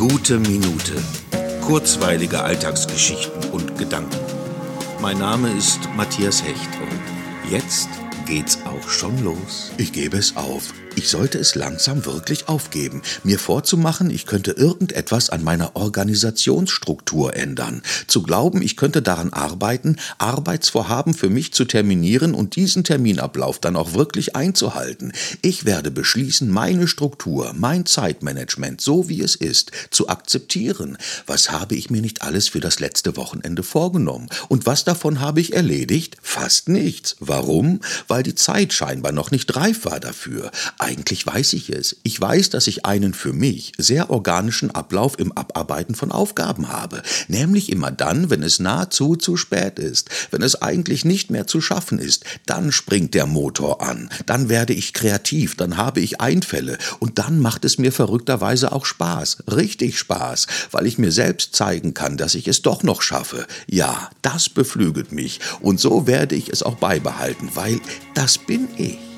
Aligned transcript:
Gute 0.00 0.38
Minute. 0.38 0.94
Kurzweilige 1.60 2.42
Alltagsgeschichten 2.42 3.50
und 3.50 3.76
Gedanken. 3.76 4.16
Mein 5.02 5.18
Name 5.18 5.52
ist 5.52 5.78
Matthias 5.94 6.42
Hecht 6.42 6.70
und 6.80 7.50
jetzt 7.52 7.90
geht's 8.24 8.60
auch 8.64 8.88
schon 8.88 9.22
los. 9.22 9.70
Ich 9.76 9.92
gebe 9.92 10.16
es 10.16 10.38
auf. 10.38 10.72
Ich 11.00 11.08
sollte 11.08 11.38
es 11.38 11.54
langsam 11.54 12.04
wirklich 12.04 12.46
aufgeben, 12.46 13.00
mir 13.24 13.38
vorzumachen, 13.38 14.10
ich 14.10 14.26
könnte 14.26 14.50
irgendetwas 14.50 15.30
an 15.30 15.42
meiner 15.42 15.74
Organisationsstruktur 15.74 17.34
ändern, 17.34 17.80
zu 18.06 18.22
glauben, 18.22 18.60
ich 18.60 18.76
könnte 18.76 19.00
daran 19.00 19.32
arbeiten, 19.32 19.96
Arbeitsvorhaben 20.18 21.14
für 21.14 21.30
mich 21.30 21.54
zu 21.54 21.64
terminieren 21.64 22.34
und 22.34 22.54
diesen 22.54 22.84
Terminablauf 22.84 23.58
dann 23.58 23.76
auch 23.76 23.94
wirklich 23.94 24.36
einzuhalten. 24.36 25.14
Ich 25.40 25.64
werde 25.64 25.90
beschließen, 25.90 26.50
meine 26.50 26.86
Struktur, 26.86 27.54
mein 27.56 27.86
Zeitmanagement, 27.86 28.82
so 28.82 29.08
wie 29.08 29.22
es 29.22 29.36
ist, 29.36 29.72
zu 29.90 30.10
akzeptieren. 30.10 30.98
Was 31.26 31.50
habe 31.50 31.76
ich 31.76 31.88
mir 31.88 32.02
nicht 32.02 32.20
alles 32.20 32.48
für 32.48 32.60
das 32.60 32.78
letzte 32.78 33.16
Wochenende 33.16 33.62
vorgenommen? 33.62 34.28
Und 34.48 34.66
was 34.66 34.84
davon 34.84 35.20
habe 35.20 35.40
ich 35.40 35.54
erledigt? 35.54 36.18
Fast 36.20 36.68
nichts. 36.68 37.16
Warum? 37.20 37.80
Weil 38.06 38.22
die 38.22 38.34
Zeit 38.34 38.74
scheinbar 38.74 39.12
noch 39.12 39.30
nicht 39.30 39.56
reif 39.56 39.86
war 39.86 39.98
dafür. 39.98 40.50
Eigentlich 40.90 41.24
weiß 41.24 41.52
ich 41.52 41.70
es. 41.70 41.98
Ich 42.02 42.20
weiß, 42.20 42.50
dass 42.50 42.66
ich 42.66 42.84
einen 42.84 43.14
für 43.14 43.32
mich 43.32 43.70
sehr 43.78 44.10
organischen 44.10 44.72
Ablauf 44.72 45.20
im 45.20 45.30
Abarbeiten 45.30 45.94
von 45.94 46.10
Aufgaben 46.10 46.68
habe. 46.68 47.04
Nämlich 47.28 47.70
immer 47.70 47.92
dann, 47.92 48.28
wenn 48.28 48.42
es 48.42 48.58
nahezu 48.58 49.14
zu 49.14 49.36
spät 49.36 49.78
ist, 49.78 50.10
wenn 50.32 50.42
es 50.42 50.60
eigentlich 50.60 51.04
nicht 51.04 51.30
mehr 51.30 51.46
zu 51.46 51.60
schaffen 51.60 52.00
ist. 52.00 52.24
Dann 52.44 52.72
springt 52.72 53.14
der 53.14 53.26
Motor 53.26 53.82
an. 53.82 54.10
Dann 54.26 54.48
werde 54.48 54.72
ich 54.72 54.92
kreativ. 54.92 55.54
Dann 55.54 55.76
habe 55.76 56.00
ich 56.00 56.20
Einfälle. 56.20 56.76
Und 56.98 57.20
dann 57.20 57.38
macht 57.38 57.64
es 57.64 57.78
mir 57.78 57.92
verrückterweise 57.92 58.72
auch 58.72 58.84
Spaß. 58.84 59.44
Richtig 59.46 59.96
Spaß. 59.96 60.48
Weil 60.72 60.88
ich 60.88 60.98
mir 60.98 61.12
selbst 61.12 61.54
zeigen 61.54 61.94
kann, 61.94 62.16
dass 62.16 62.34
ich 62.34 62.48
es 62.48 62.62
doch 62.62 62.82
noch 62.82 63.00
schaffe. 63.00 63.46
Ja, 63.68 64.10
das 64.22 64.48
beflügelt 64.48 65.12
mich. 65.12 65.38
Und 65.60 65.78
so 65.78 66.08
werde 66.08 66.34
ich 66.34 66.48
es 66.48 66.64
auch 66.64 66.74
beibehalten, 66.74 67.50
weil 67.54 67.80
das 68.14 68.38
bin 68.38 68.66
ich. 68.76 69.09